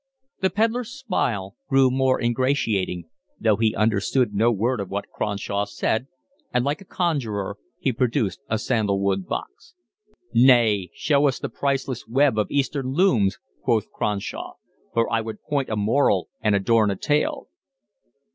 The 0.39 0.49
pedlar's 0.49 0.89
smile 0.89 1.57
grew 1.69 1.91
more 1.91 2.19
ingratiating, 2.19 3.03
though 3.39 3.57
he 3.57 3.75
understood 3.75 4.33
no 4.33 4.51
word 4.51 4.79
of 4.79 4.89
what 4.89 5.11
Cronshaw 5.11 5.65
said, 5.65 6.07
and 6.51 6.65
like 6.65 6.81
a 6.81 6.85
conjurer 6.85 7.59
he 7.77 7.93
produced 7.93 8.41
a 8.49 8.57
sandalwood 8.57 9.27
box. 9.27 9.75
"Nay, 10.33 10.89
show 10.95 11.27
us 11.27 11.37
the 11.37 11.49
priceless 11.49 12.07
web 12.07 12.39
of 12.39 12.49
Eastern 12.49 12.87
looms," 12.87 13.37
quoth 13.61 13.91
Cronshaw. 13.91 14.53
"For 14.95 15.07
I 15.13 15.21
would 15.21 15.43
point 15.43 15.69
a 15.69 15.75
moral 15.75 16.29
and 16.41 16.55
adorn 16.55 16.89
a 16.89 16.95
tale." 16.95 17.49